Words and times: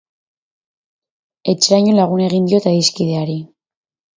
Etxeraino 1.53 1.93
lagun 1.99 2.25
egin 2.29 2.51
diot 2.53 2.67
adiskideari. 2.73 3.37